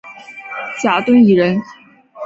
[0.81, 1.61] 贾敦颐人。